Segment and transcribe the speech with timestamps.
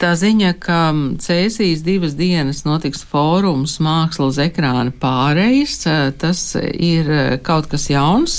[0.00, 0.78] Tā ziņa, ka
[1.20, 5.82] Cēsīs divas dienas notiks fórums māksla uz ekrāna pārejas,
[6.16, 7.10] tas ir
[7.44, 8.38] kaut kas jauns,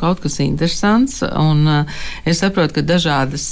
[0.00, 1.68] kaut kas interesants, un
[2.24, 3.50] es saprotu, ka dažādas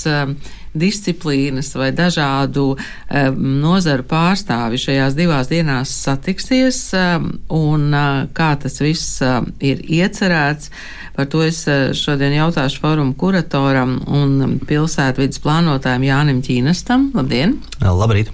[0.78, 8.80] disciplīnas vai dažādu um, nozaru pārstāvi šajās divās dienās satiksies, um, un uh, kā tas
[8.82, 9.20] viss
[9.60, 10.72] ir iecerēts.
[11.16, 17.10] Par to es uh, šodien jautāšu forumu kuratoram un pilsētvidas plānotājiem Jānim Ķīnestam.
[17.16, 17.58] Labdien!
[17.82, 18.32] Labrīt!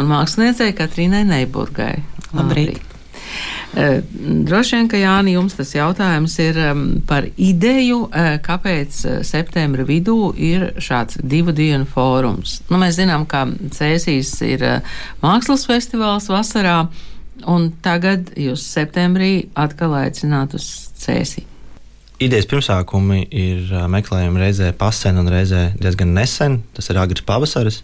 [0.00, 1.94] Un māksliniecei Katrīnai Neiburgai.
[2.34, 2.76] Labrīt!
[2.76, 2.95] Labrīt.
[3.76, 6.60] Eh, droši vien, ka Jāni, jums tas jautājums ir
[7.08, 12.62] par ideju, eh, kāpēc eh, septembra vidū ir šāds divu dienu fórums.
[12.70, 13.44] Nu, mēs zinām, ka
[13.76, 14.64] Cēsīs ir
[15.20, 16.86] mākslas festivāls vasarā,
[17.44, 21.44] un tagad jūs septembrī atkal aicināt uz Cēsī.
[22.16, 26.62] Idejas pirmsākumi ir meklējumi reizē pasen un reizē diezgan nesen.
[26.72, 27.82] Tas ir agrs pavasaris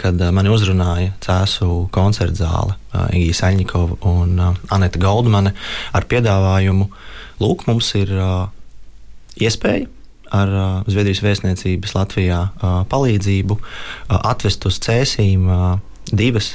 [0.00, 2.76] kad mani uzrunāja Cēzu koncerta zāle
[3.14, 4.40] Igija Saļņikova un
[4.74, 5.54] Anita Goldmane
[5.94, 6.88] ar piedāvājumu,
[7.42, 8.10] lūk, mums ir
[9.40, 9.86] iespēja
[10.30, 12.40] ar Zviedrijas vēstniecības Latvijā
[12.90, 13.56] palīdzību
[14.20, 15.46] atvest uz cēsīm
[16.10, 16.54] divas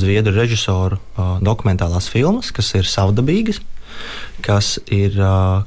[0.00, 0.98] zviedru režisoru
[1.44, 3.60] dokumentālās filmas, kas ir savdabīgas
[4.44, 5.16] kas ir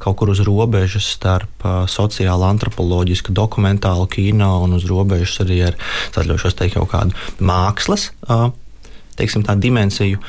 [0.03, 5.79] kaut kur uz robežas starp sociālo, antropoloģisku, dokumentālu kino un uz robežas arī ar
[6.13, 8.11] teikt kaut kādu mākslas.
[9.17, 10.21] Teiksim, tā dimensiju,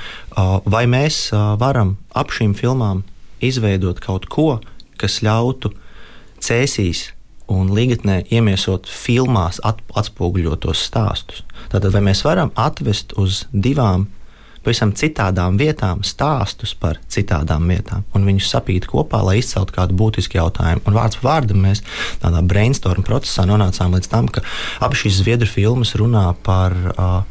[0.65, 1.29] vai mēs
[1.61, 3.05] varam ap šīm filmām
[3.45, 4.59] izveidot kaut ko,
[4.99, 5.75] kas ļautu
[6.41, 7.11] cēsīs
[7.49, 11.43] un līgatnē iemiesot filmās at, atspoguļotos stāstus.
[11.73, 14.07] Tātad, vai mēs varam atvest uz divām
[14.69, 20.37] pavisam citādām vietām stāstus par citādām vietām un viņus sapīt kopā, lai izceltu kādu būtisku
[20.37, 20.85] jautājumu.
[20.85, 21.81] Un vārds par vārdam mēs
[22.21, 24.45] tādā brainstorm procesā nonācām līdz tam, ka
[24.85, 27.23] abas šīs zviedru filmas runā par uh,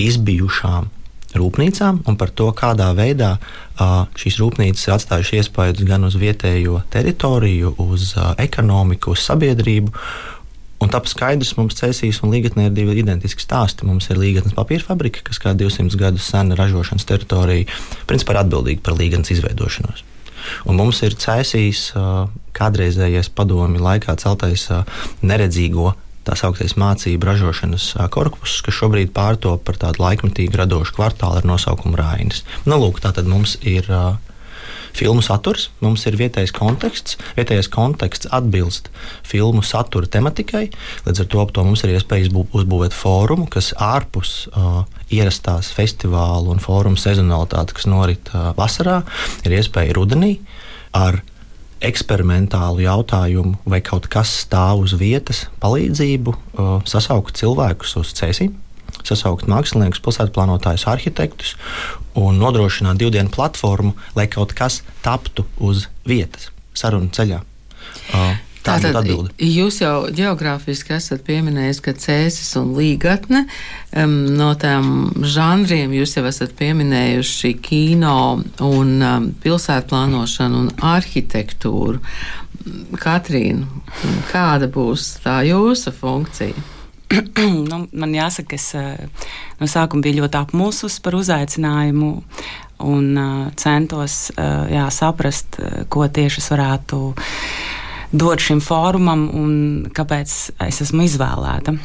[0.00, 0.88] izbijušām
[1.34, 6.80] rūpnīcām un par to, kādā veidā uh, šīs rūpnīcas ir atstājušas iespaidu gan uz vietējo
[6.94, 9.92] teritoriju, uz uh, ekonomiku, uz sabiedrību.
[10.84, 13.86] Un tāpēc skaidrs, mums cēsīs un līgatnē ir divi identiski stāsti.
[13.88, 17.70] Mums ir līgatnes papīra fabrika, kas kā 200 gadus sena ražošanas teritorija,
[18.10, 20.04] principā ir atbildīga par līgatnes izveidošanos.
[20.68, 21.86] Un mums ir cēsīs
[22.54, 24.68] kādreizējais padomi laikā celtais
[25.24, 31.48] neredzīgo tā sauktais mācību ražošanas korpus, kas šobrīd pārtop par tādu laikmetīgu radošu kvartālu ar
[31.48, 32.44] nosaukumu Rainis.
[32.68, 34.16] Nu, lūk, tā tad mums ir uh,
[34.94, 37.18] filmu saturs, mums ir vietējais konteksts.
[37.38, 38.90] Vietējais konteksts atbilst
[39.26, 40.68] filmu satura tematikai.
[41.06, 44.82] Līdz ar to, to mums ir iespējas uzbūvēt fórumu, kas ārpus uh,
[45.12, 49.02] ierastās festivālu un fórumu sezonalitātes, kas norit uh, vasarā,
[49.44, 50.36] ir iespēja rudenī
[50.94, 51.20] ar
[51.84, 58.54] eksperimentālu jautājumu, vai kaut kas stāv uz vietas, palīdzību uh, sasaukt cilvēkus uz cēsīm
[59.08, 61.54] sasaukt māksliniekus, pilsētplānotājus, arhitektus
[62.18, 67.42] un nodrošināt divu dienu platformu, lai kaut kas taptu uz vietas, sarunu ceļā.
[68.14, 69.04] Uh, Tātad
[69.44, 73.42] jūs jau geogrāfiski esat pieminējis, ka cēsis un līgatne
[73.92, 74.86] um, no tām
[75.20, 78.16] žanriem jūs jau esat pieminējuši kino
[78.64, 82.00] un um, pilsētplānošanu un arhitektūru.
[82.96, 83.68] Katrīna,
[84.30, 86.70] kāda būs tā jūsu funkcija?
[87.70, 89.28] nu, man jāsaka, es eh,
[89.60, 92.10] no sākuma biju ļoti apmulsus par uzaicinājumu
[92.84, 96.98] un uh, centos uh, jā, saprast, ko tieši es varētu
[98.14, 99.52] dot šim fórumam un
[99.94, 100.34] kāpēc
[100.66, 101.76] es esmu izvēlēta.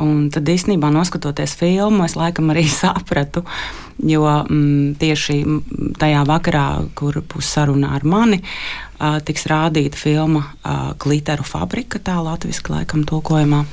[0.00, 3.44] Un tad īstenībā, noskatoties filmu, es laikam arī sapratu,
[4.00, 5.42] jo mm, tieši
[6.00, 6.66] tajā vakarā,
[6.96, 13.04] kur būs saruna ar mani, uh, tiks rādīta filma uh, Glitteru fabrika, tā latviešu laikam
[13.08, 13.64] tulkojumā.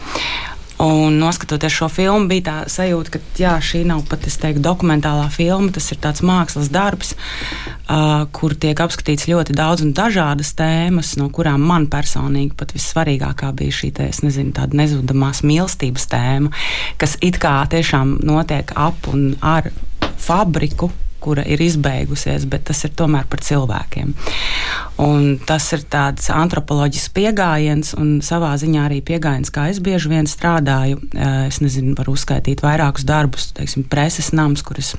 [0.77, 5.71] Un noskatoties šo filmu, bija tā sajūta, ka jā, šī nav pat teiktu, dokumentālā filma.
[5.73, 11.31] Tas ir tāds mākslas darbs, uh, kur tiek apskatīts ļoti daudz un dažādas tēmas, no
[11.33, 16.53] kurām man personīgi pat vissvarīgākā bija šī te, nezinu, nezudamās mīlestības tēma,
[17.01, 19.71] kas it kā tiešām notiek ap un ar
[20.21, 20.91] fabriku,
[21.24, 24.14] kura ir izbeigusies, bet tas ir tomēr par cilvēkiem.
[25.04, 30.30] Un tas ir tāds antropoloģisks pieejams un savā ziņā arī pieejams, kā es bieži vien
[30.30, 31.02] strādāju.
[31.14, 34.96] Eh, es nezinu, varu uzskaitīt vairākus darbus, teiksim, preses nams, kurus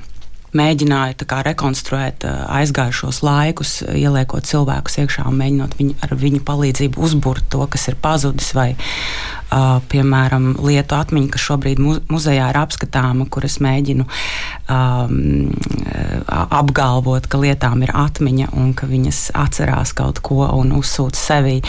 [0.57, 7.03] mēģināju kā, rekonstruēt uh, aizgājušos laikus, ieliekot cilvēkus iekšā un mēģinot viņu, ar viņu palīdzību
[7.09, 12.61] uzbūvēt to, kas ir pazudis, vai, uh, piemēram, lietu atmiņu, kas šobrīd mu muzejā ir
[12.61, 14.07] apskatāma, kur es mēģinu
[14.73, 15.51] um,
[16.29, 21.61] apgalvot, ka lietām ir atmiņa un ka viņas atcerās kaut ko un uzsūta sevi.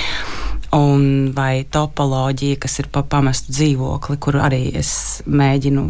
[0.76, 4.92] Un vai topoloģija, kas ir pa pamestu dzīvokli, kur arī es
[5.26, 5.86] mēģinu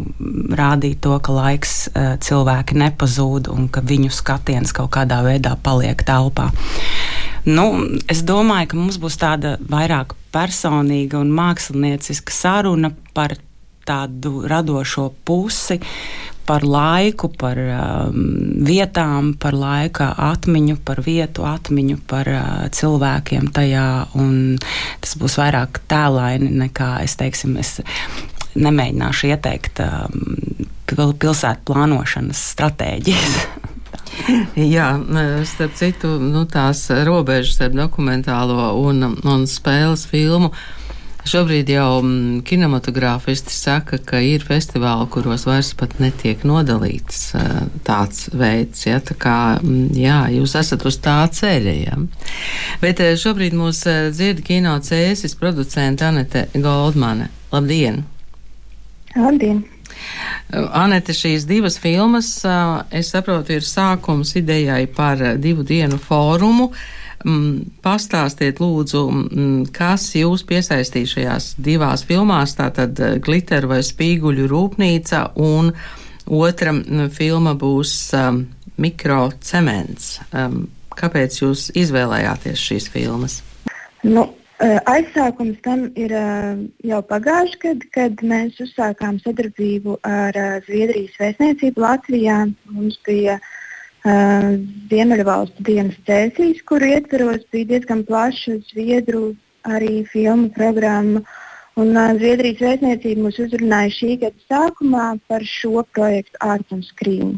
[0.56, 1.74] rādīt to, ka laiks
[2.24, 6.50] cilvēki nepazūd un ka viņu skatiens kaut kādā veidā paliek telpā.
[7.48, 7.66] Nu,
[8.10, 13.36] es domāju, ka mums būs tāda vairāk personīga un mākslinieciska saruna par
[13.90, 15.80] tādu radošo pusi,
[16.50, 18.22] par laiku, par um,
[18.66, 23.86] vietām, par laika atmiņu, par vietu atmiņu, par uh, cilvēkiem tajā.
[25.04, 27.54] Tas būs vairāk tēlaini nekā es teiksim.
[27.60, 27.78] Es
[28.58, 33.38] nemēģināšu ieteikt um, pilsētu plānošanas stratēģijas.
[34.74, 34.88] Jā,
[35.46, 40.50] starp citu, nu, tās robežas starp dokumentālo un, un spēles filmu
[41.28, 47.34] Šobrīd jau mm, kinematogrāfisti saka, ka ir festivāli, kuros vairs pat netiek nodalīts
[47.84, 48.86] tāds veids.
[48.86, 51.74] Ja, tā kā, mm, jā, jūs esat uz tā ceļa.
[51.76, 51.98] Ja.
[52.80, 53.82] Bet šobrīd mūs
[54.14, 57.28] dzird kino cēsis producente Anete Goldmane.
[57.52, 58.04] Labdien!
[59.18, 59.66] Labdien!
[60.50, 62.32] Anete, šīs divas filmas,
[62.96, 66.70] es saprotu, ir sākums idejai par divu dienu fórumu.
[66.70, 66.88] Uh,
[67.84, 75.26] pastāstiet, lūdzu, mm, kas jūs piesaistīja šajās divās filmās, tātad eh, Glitteru vai Spīguļu rūpnīca,
[75.36, 75.72] un
[76.24, 78.44] otra mm, filma būs um,
[78.80, 80.18] Mikrocements.
[80.96, 83.40] Kāpēc jūs izvēlējāties šīs filmas?
[84.02, 84.24] Nu,
[84.64, 91.84] eh, aizsākums tam ir eh, jau pagājuši gadu, kad mēs uzsākām sadarbību ar Zviedrijas vēstniecību
[91.84, 92.46] Latvijā.
[92.72, 93.36] Mums bija
[94.00, 99.34] Ziemeļvalstu dienas cēsīs, kuru ietveros bija diezgan plaša Zviedru
[99.68, 101.20] arī filmu programma.
[101.76, 106.40] Un, uh, Zviedrijas vēstniecība mūs uzrunāja šī gada sākumā par šo projektu
[106.74, 107.36] un Screen,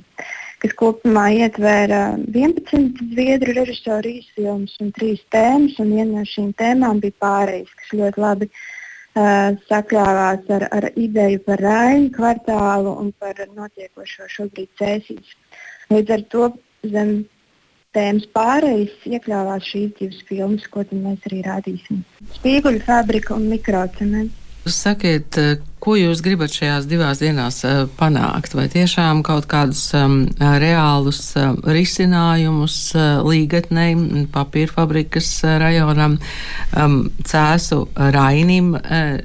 [0.63, 5.77] kas kopumā ietvēra 11 zviedru režisoru īsfilmus un 3 tēmas.
[5.83, 11.43] Un viena no šīm tēmām bija pārējais, kas ļoti labi uh, sakļāvās ar, ar ideju
[11.47, 15.37] par Rainu kvartālu un par notiekošo šobrīd cēsīs.
[15.93, 16.51] Līdz ar to
[16.89, 17.17] zem
[17.93, 22.05] tēmas pārējais iekļāvās šīs divas filmas, ko mēs arī rādīsim.
[22.39, 24.39] Spīguļu fabrika un mikrocements.
[24.63, 28.55] Sakiet, eh, ko jūs gribat šajās divās dienās uh, panākt?
[28.55, 33.97] Vai tiešām kaut kādus um, reālus uh, risinājumus uh, līgatnei,
[34.31, 36.15] papīra fabrikas uh, rajonam,
[36.79, 38.77] um, cēsu rainim?
[38.79, 39.19] Uh,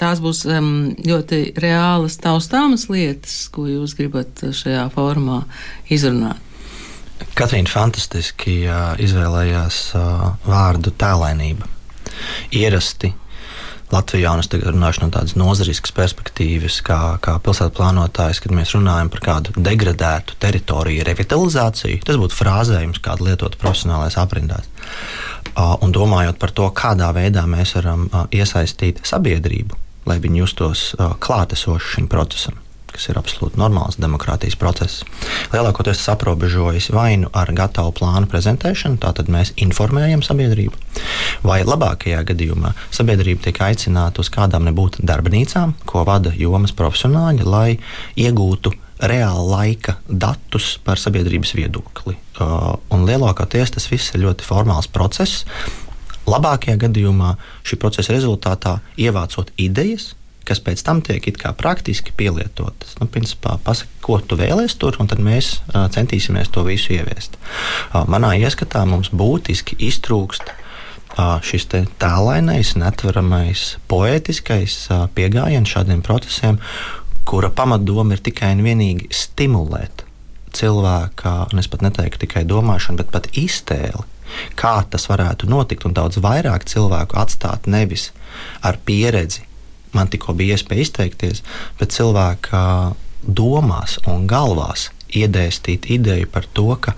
[0.00, 5.42] tās būs um, ļoti reālas, taustāmas lietas, ko jūs gribat šajā formā
[5.92, 6.40] izrunāt.
[7.38, 11.68] Katrīna fantastiski uh, izvēlējās uh, vārdu tēlainība.
[12.54, 13.12] Ierasti
[13.92, 18.72] Latvijā, un es tagad runāšu no tādas nozariskas perspektīvas, kā, kā pilsētu plānotājs, kad mēs
[18.72, 24.66] runājam par kādu degradētu teritoriju revitalizāciju, tas būtu frāzējums, kādu lietot profesionālais aprindās.
[24.66, 30.90] Uh, un domājot par to, kādā veidā mēs varam uh, iesaistīt sabiedrību lai viņi justos
[30.96, 32.58] uh, klātesoši šim procesam
[32.92, 34.98] kas ir absolūti normāls demokrātijas process.
[35.48, 40.76] Lielākoties tas aprobežojas vai nu ar gatavu plānu prezentēšanu, tātad mēs informējam sabiedrību,
[41.40, 47.78] vai labākajā gadījumā sabiedrība tiek aicināta uz kādām nebūtu darbnīcām, ko vada jomas profesionāļi, lai
[48.26, 52.16] iegūtu reāla laika datus par sabiedrības viedokli.
[52.38, 55.46] Uh, un lielākoties tas viss ir ļoti formāls process,
[56.22, 57.34] Labākajā gadījumā
[57.66, 60.12] šī procesa rezultātā ievācot idejas,
[60.46, 61.24] kas pēc tam tiek
[61.58, 62.96] praktiski pielietotas.
[63.00, 67.38] Nu, principā, pasaki, ko tu vēlēsies tur, un tad mēs uh, centīsimies to visu ieviest.
[67.38, 76.58] Uh, manā ieskatā mums būtiski iztrūkst uh, šis tēlainais, netveramais, poētiskais uh, pieejams šādiem procesiem,
[77.28, 80.06] kura pamatdoma ir tikai un vienīgi stimulēt
[80.52, 84.04] cilvēka, un es pat neteiktu tikai domāšanu, bet pat iztēli
[84.56, 88.10] kā tas varētu notikt, un daudz vairāk cilvēku atstāt nevis
[88.64, 89.44] ar pieredzi.
[89.92, 91.42] Man tikko bija iespēja izteikties,
[91.80, 92.62] bet cilvēka
[93.22, 96.94] domās un galvās iedēstīt ideju par to, ka,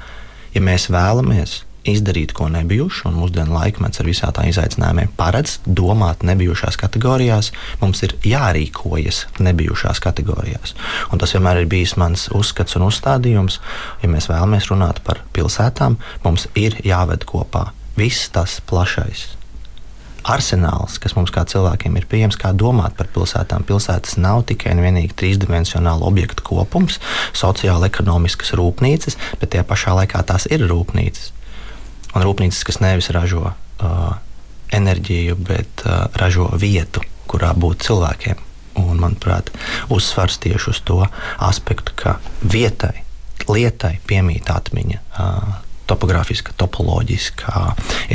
[0.54, 6.24] ja mēs vēlamies izdarīt ko nebijušu, un mūsdienu laikmets ar visām tām izaicinājumiem paredz domāt
[6.26, 10.74] nebijušās kategorijās, mums ir jārīkojas nebijušās kategorijās.
[11.12, 13.60] Un tas vienmēr ir bijis mans uzskats un uzstādījums.
[14.02, 19.34] Ja mēs vēlamies runāt par pilsētām, mums ir jāved kopā viss tas plašais
[20.24, 23.66] arsenāls, kas mums kā cilvēkiem ir pieejams, kā domāt par pilsētām.
[23.68, 26.96] Pilsētas nav tikai un vienīgi trīsdimensionāla objektu kopums,
[27.36, 31.34] sociāla ekonomiskas rūpnīcas, bet tajā pašā laikā tās ir rūpnīcas
[32.14, 34.14] un rūpnīcas, kas nevis ražo uh,
[34.74, 38.40] enerģiju, bet uh, ražo vietu, kurā būt cilvēkiem.
[38.80, 39.52] Un, manuprāt,
[39.94, 41.04] uzsvars tieši uz to
[41.38, 43.04] aspektu, ka vietai,
[43.46, 45.02] lietai piemīt atmiņa.
[45.14, 47.64] Uh, topogrāfiska, topoloģiska,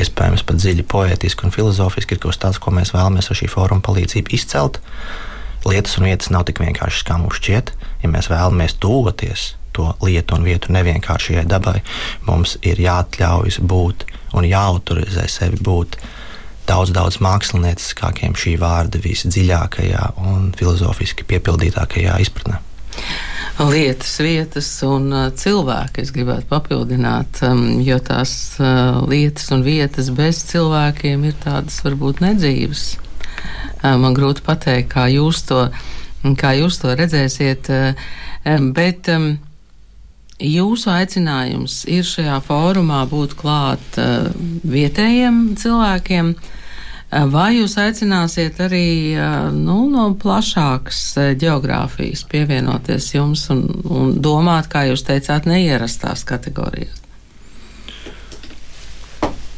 [0.01, 3.49] iespējams pat dziļi poetiska un filozofiska, ir kaut kas tāds, ko mēs vēlamies ar šī
[3.51, 4.81] fóruma palīdzību izcelt.
[5.67, 7.73] Lietas un vietas nav tik vienkāršas, kā mums šķiet.
[8.01, 11.79] Ja mēs vēlamies tuvoties to lietu un vietu nevienkāršajai dabai,
[12.27, 14.07] mums ir jāatļaujas būt
[14.37, 15.99] un jāautorizē sevi būt
[16.69, 22.59] daudz, daudz mākslinieckākiem šī vārda visdziļākajā un filozofiski piepildītākajā izpratnē
[23.67, 26.03] lietas, vietas un uh, cilvēki.
[26.05, 28.31] Es gribētu papildināt, um, jo tās
[28.61, 32.85] uh, lietas un vietas bez cilvēkiem ir tādas varbūt nedzīves.
[33.83, 35.65] Uh, man grūti pateikt, kā jūs to,
[36.39, 38.07] kā jūs to redzēsiet, uh,
[38.47, 39.33] um, bet um,
[40.39, 44.29] jūsu aicinājums ir šajā fórumā būt klāt uh,
[44.63, 46.33] vietējiem cilvēkiem.
[46.39, 46.55] Uh,
[47.09, 51.01] vai jūs aicināsiet arī eh, nu, no plašākas
[51.41, 57.01] geogrāfijas pievienoties jums un, un domāt, kā jūs teicāt, neierastās kategorijās?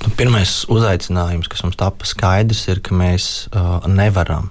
[0.02, 4.50] Nu, pirmais uzaicinājums, kas mums tapa skaidrs, ir, ka mēs uh, nevaram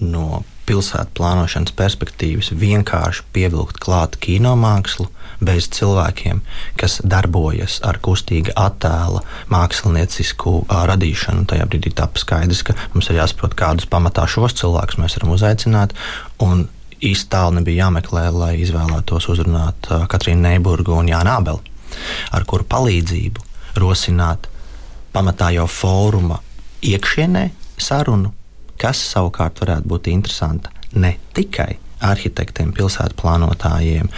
[0.00, 5.08] no pilsētu plānošanas perspektīvas vienkārši pievilkt klāt kinomākslu
[5.44, 6.40] bez cilvēkiem,
[6.80, 11.46] kas darbojas ar kustīga attēla māksliniecisku radīšanu.
[11.50, 15.96] Tajā brīdī tāpa skaidrs, ka mums ir jāsaprot, kādus pamatā šos cilvēkus mēs varam uzaicināt.
[16.44, 16.66] Un
[17.04, 21.74] īsti tālu nebija jāmeklē, lai izvēlētos uzrunāt Katrīnu Neiburgu un Jānu Abeli,
[22.32, 23.50] ar kuru palīdzību
[23.82, 24.48] rosināt
[25.14, 26.40] pamatā jau fóruma
[26.84, 27.48] iekšienē
[27.80, 28.32] sarunu
[28.80, 34.10] kas savukārt varētu būt interesanta ne tikai arhitektiem, pilsētu plānotājiem,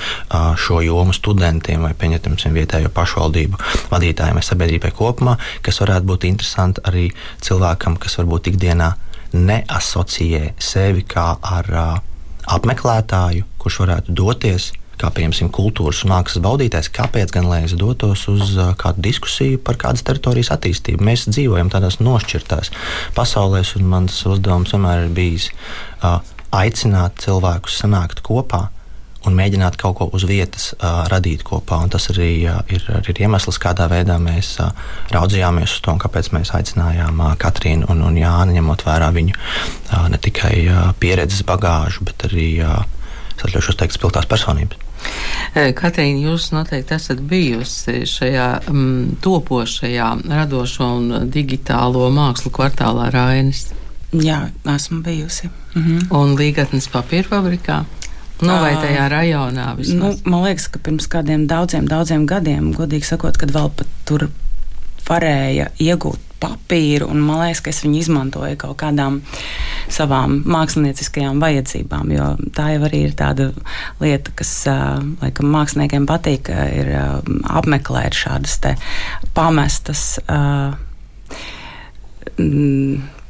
[0.58, 3.60] šo jomu studentiem vai pieņemsim vietējo pašvaldību
[3.92, 7.06] vadītājiem vai sabiedrībai kopumā, kas varētu būt interesanti arī
[7.46, 8.90] cilvēkam, kas varbūt ikdienā
[9.36, 11.70] neasociē sevi kā ar
[12.56, 18.26] apmeklētāju, kurš varētu doties kā piemēram kultūras un mākslas baudītājs, kāpēc gan lai es dotos
[18.32, 21.04] uz kādu diskusiju par kādas teritorijas attīstību?
[21.04, 22.72] Mēs dzīvojam tādās nošķirtās
[23.16, 26.22] pasaulēs, un mans uzdevums vienmēr ir bijis uh,
[26.54, 28.68] aicināt cilvēkus sanākt kopā.
[29.26, 31.80] Un mēģināt kaut ko uz vietas uh, radīt kopā.
[31.82, 34.70] Un tas arī uh, ir, ir iemesls, kādā veidā mēs uh,
[35.10, 40.06] raudzījāmies uz to, kāpēc mēs aicinājām uh, Katrīnu un, un Jānu, ņemot vērā viņu uh,
[40.14, 42.84] ne tikai uh, pieredzes bagāžu, bet arī, uh,
[43.34, 44.85] es atļaušos teikt, spilgtās personības.
[45.56, 53.70] Katrīna, jūs noteikti esat bijusi šajā mm, topošajā radošo un digitālo mākslu kvartālā Rainis.
[54.12, 55.48] Jā, esmu bijusi.
[55.74, 56.10] Mhm.
[56.14, 57.84] Un Līgatnes papīra fabrikā.
[58.44, 60.20] Nu, vai tajā rajonā vismaz?
[60.20, 64.28] Nu, man liekas, ka pirms kādiem daudziem, daudziem gadiem, godīgi sakot, kad vēl pat tur
[65.08, 69.20] varēja iegūt papīru, un man liekas, ka es viņu izmantoju kaut kādām
[69.92, 72.12] savām mākslinieckajām vajadzībām.
[72.14, 73.50] Jo tā jau arī ir tāda
[74.02, 74.52] lieta, kas
[75.22, 78.58] laikam māksliniekiem patīk, ir apmeklēt šādas
[79.36, 80.18] pamestas.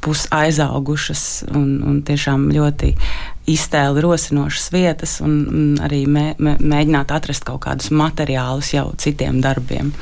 [0.03, 2.93] Pusaizaugušas un, un tiešām ļoti
[3.47, 9.39] iztēli rosinošas vietas, un, un arī mē, mē, mēģināt atrast kaut kādus materiālus jau citiem
[9.43, 9.93] darbiem.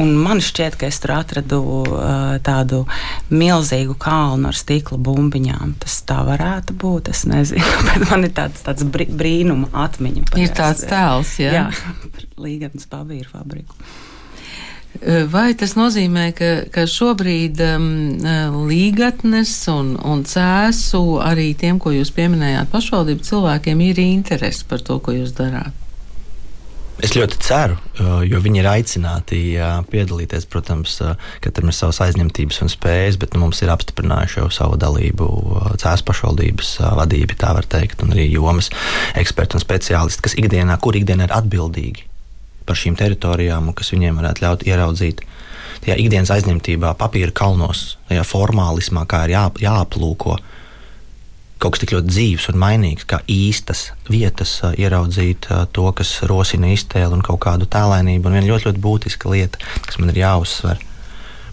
[0.00, 2.84] Un man šķiet, ka es tur atradu uh, tādu
[3.34, 5.74] milzīgu kalnu ar stikla bumbiņām.
[5.82, 7.10] Tas tā varētu būt.
[7.12, 10.30] Es nezinu, bet man ir tāds, tāds brīnuma atmiņa.
[10.40, 11.52] Ir tāds tēls, jā.
[11.58, 11.66] jā
[12.14, 13.76] par Līgatnes pavīru fabriku.
[15.30, 17.84] Vai tas nozīmē, ka, ka šobrīd um,
[18.68, 24.98] līgatnes un, un cēsu arī tiem, ko jūs pieminējāt, pašvaldību cilvēkiem ir interese par to,
[25.00, 25.76] ko jūs darāt?
[27.00, 27.78] Es ļoti ceru,
[28.28, 29.38] jo viņi ir aicināti
[29.88, 30.44] piedalīties.
[30.52, 30.98] Protams,
[31.40, 35.30] katram ir savas aizņemtības un spējas, bet nu, mums ir apstiprinājuši jau savu dalību
[35.80, 38.68] Cēlā pašvaldības vadība, tā var teikt, un arī jomas
[39.16, 42.09] eksperti un speciālisti, kas ikdienā, kur ikdienā ir atbildīgi
[42.70, 45.24] par šīm teritorijām un kas viņiem varētu ļaut ieraudzīt.
[45.80, 50.36] Tajā ikdienas aizņemtībā, papīra kalnos, tajā formālismā, kā ir jā, jāaplūko
[51.60, 57.12] kaut kas tik ļoti dzīves un mainīgs, kā īstas vietas, ieraudzīt to, kas rosina iztēli
[57.18, 58.30] un kaut kādu tēlēnību.
[58.30, 60.80] Un viena ļoti, ļoti būtiska lieta, kas man ir jāuzsver.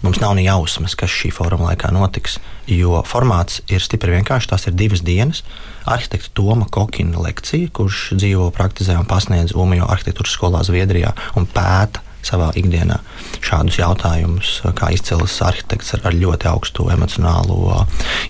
[0.02, 2.38] Mums nav ne jausmas, kas šī fóruma laikā notiks,
[2.70, 4.50] jo formāts ir stipri vienkāršs.
[4.52, 5.42] Tās ir divas dienas.
[5.88, 12.04] Arhitekta Toma Kokina lekcija, kurš dzīvo, praktizē un pasniedz Umejo arhitektūras skolā Zviedrijā un pēta
[12.28, 12.98] savā ikdienā
[13.44, 17.84] šādus jautājumus, kā izcils arhitekts ar, ar ļoti augstu emocionālo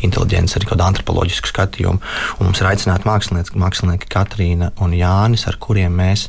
[0.06, 2.02] inteligenci, arī kādu antropoloģisku skatījumu.
[2.38, 6.28] Un mums ir aicināti mākslinieki, mākslinieki Katrīna un Jānis, ar kuriem mēs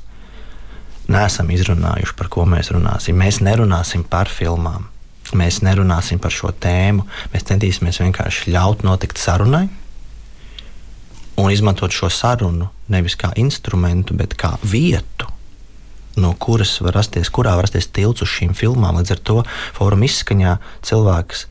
[1.09, 3.17] neesam izrunājuši, par ko mēs runāsim.
[3.19, 4.87] Mēs nerunāsim par filmām.
[5.37, 7.05] Mēs nerunāsim par šo tēmu.
[7.33, 9.67] Mēs centīsimies vienkārši ļaut notikt sarunai
[11.39, 15.29] un izmantot šo sarunu nevis kā instrumentu, bet kā vietu,
[16.19, 18.99] no kuras var rasties, kurā var rasties tilts uz šīm filmām.
[18.99, 19.37] Līdz ar to
[19.77, 21.45] fóruma izskaņā cilvēks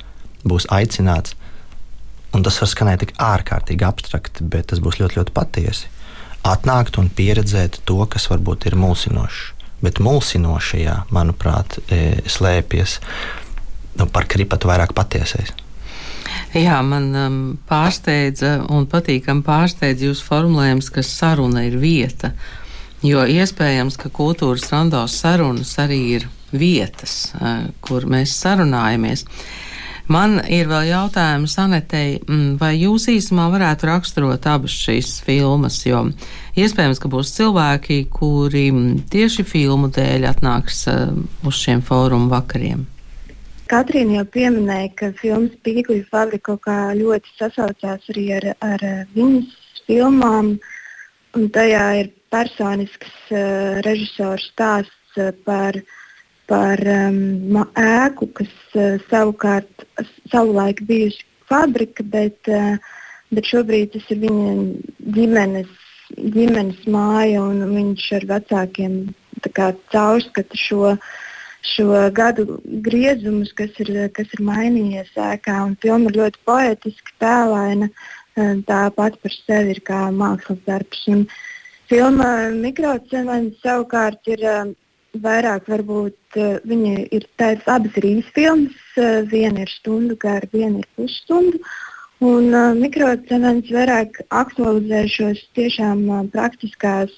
[0.49, 1.37] būs aicināts,
[2.37, 5.89] un tas var skanēt tik ārkārtīgi abstrakti, bet tas būs ļoti, ļoti patiesi.
[6.47, 9.55] Atnākt un pieredzēt to, kas varbūt ir mulsinošs.
[9.83, 12.99] Bet mulsinošajā, manuprāt, e, slēpjas
[13.97, 15.55] nu, par kripatu vairāk patiesais.
[16.57, 17.37] Jā, man um,
[17.69, 22.33] pārsteidza un patīkami pārsteidza jūsu formulējums, ka saruna ir vieta.
[23.05, 29.27] Jo iespējams, ka kultūras randos sarunas arī ir vietas, uh, kur mēs sarunājamies.
[30.09, 36.07] Man ir vēl jautājums Anetei, mm, vai jūs īsumā varētu raksturot abas šīs filmas, jo
[36.57, 41.13] iespējams, ka būs cilvēki, kuri mm, tieši filmu dēļ atnāks uh,
[41.45, 42.87] uz šiem fórumu vakariem.
[43.69, 49.83] Katrīna jau pieminēja, ka filmas Pīkuļu fabrika kaut kā ļoti sasaucās arī ar, ar viņas
[49.89, 50.55] filmām.
[51.53, 55.77] Tajā ir personisks uh, režisors stāsts uh, par,
[56.49, 59.85] par um, ēku, kas uh, savukārt
[60.33, 62.81] savulaik bijusi fabrika, bet, uh,
[63.35, 64.57] bet šobrīd tas ir viņa
[65.19, 65.73] ģimenes,
[66.17, 69.01] ģimenes māja un viņš ar vecākiem
[69.93, 70.97] caurskata šo
[71.67, 75.59] šo gadu griezumus, kas ir, kas ir mainījies ēkā.
[75.83, 77.91] Filma ir ļoti poetiski, tēlaina.
[78.69, 81.03] Tā pati par sevi ir kā mākslas darbs.
[81.11, 81.27] Un
[81.91, 84.45] filma Mikrocements savukārt ir
[85.19, 86.39] vairāk, varbūt
[86.71, 88.81] viņa ir tādas abas ir īsfilmas.
[89.33, 91.65] Viena ir stundu gara, viena ir pusstundu.
[92.19, 97.13] Un uh, mikrocements vairāk aktualizē šos tiešām uh, praktiskās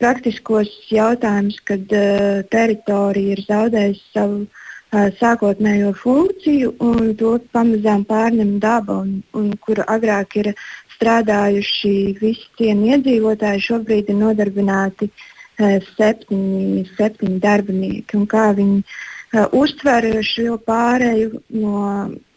[0.00, 8.56] praktiskos jautājumus, kad uh, teritorija ir zaudējusi savu uh, sākotnējo funkciju un to pamazām pārņem
[8.62, 10.52] daba, un, un kur agrāk ir
[10.96, 18.20] strādājuši visi cieni iedzīvotāji, šobrīd ir nodarbināti uh, septiņi, septiņi darbinieki.
[18.20, 21.86] Un kā viņi uh, uztver šo pārēju no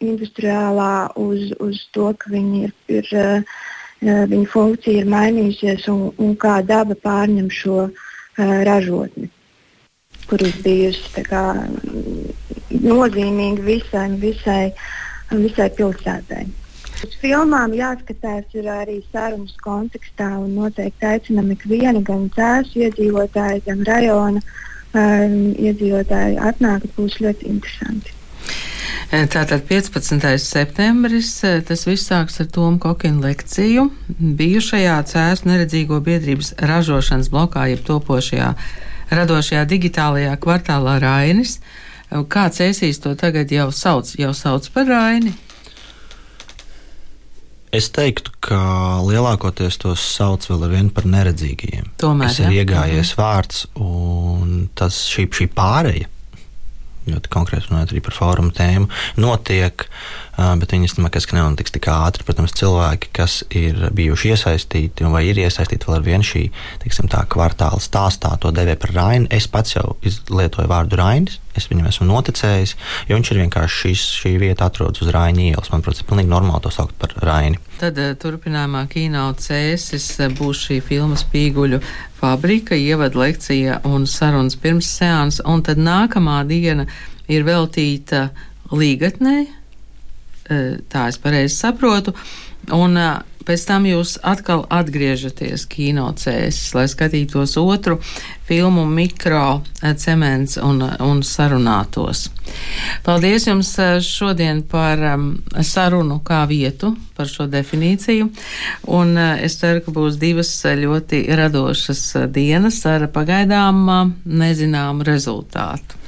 [0.00, 2.74] industriālā uz, uz to, ka viņi ir.
[3.00, 3.60] ir uh,
[4.00, 8.06] viņa funkcija ir mainījusies un, un kā daba pārņem šo uh,
[8.38, 9.28] ražotni,
[10.28, 11.42] kuras bijusi kā,
[12.70, 14.64] nozīmīga visai, visai,
[15.32, 16.46] visai pilsētai.
[17.00, 24.42] Uz filmām jāskatās arī sarunas kontekstā un noteikti aicinām ikvienu, gan cēsu iedzīvotāju, gan rajona
[24.44, 28.19] um, iedzīvotāju atnākt, būs ļoti interesanti.
[29.10, 30.22] Tātad 15.
[30.38, 31.32] septembris,
[31.66, 33.88] tas viss sāks ar Tomu Kokinu lekciju.
[34.38, 38.52] Bijušajā Cēzu neredzīgo biedrības ražošanas blokā, jeb topošajā
[39.10, 41.56] radošajā digitālajā kvartālā Rainis.
[42.30, 45.34] Kāds ēsīs to tagad jau sauc, jau sauc par Raini?
[47.74, 48.62] Es teiktu, ka
[49.06, 51.90] lielākoties tos sauc vēl ar vienu par neredzīgajiem.
[51.98, 53.18] Tomēr tas ir iegājies mhm.
[53.18, 56.06] vārds, un tas šī, šī pāreja
[57.08, 59.86] ļoti konkrēti runājot arī par fórumu tēmu, notiek,
[60.60, 62.24] bet viņi domā, ka nenotiks tik ātri.
[62.26, 66.46] Protams, cilvēki, kas ir bijuši iesaistīti vai ir iesaistīti vēl ar vienu šī
[66.82, 69.30] teiksim, kvartāla stāstā, to devē par Rainu.
[69.30, 71.38] Es pats jau lietoju vārdu Rainis.
[71.58, 72.76] Es viņam esmu noticējis,
[73.08, 75.72] jo viņš ir vienkārši šis, šī vieta atrodas uz Raina ielas.
[75.72, 77.58] Man, protams, ir pilnīgi normāli to saukt par Raini.
[77.80, 80.06] Tad turpinājumā kino cēsis
[80.38, 81.80] būs šī filmu spīguļu
[82.20, 86.86] fabrika, ievada lekcija un sarunas pirms seansa, un tad nākamā diena
[87.30, 88.28] ir veltīta
[88.70, 89.59] līgatnē,
[90.90, 92.14] tā es pareizi saprotu,
[92.74, 93.08] un e,
[93.46, 97.98] pēc tam jūs atkal atgriežaties kinocēsis, lai skatītos otru
[98.48, 102.28] filmu mikro e, cements un, un sarunātos.
[103.06, 103.70] Paldies jums
[104.02, 105.04] šodien par
[105.66, 108.26] sarunu kā vietu, par šo definīciju,
[108.90, 112.02] un es ceru, ka būs divas ļoti radošas
[112.34, 113.86] dienas ar pagaidām
[114.26, 115.99] nezināmu rezultātu.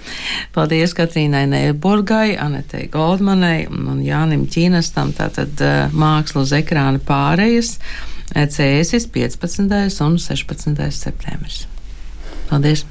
[0.55, 7.77] Paldies Katrīnai Neiburgai, Anetei Goldmanai un Jānim Ķīnestam, tātad eh, mākslu uz ekrāna pārējas
[8.33, 9.69] CSIS 15.
[10.07, 10.91] un 16.
[10.97, 11.67] septembris.
[12.49, 12.87] Paldies!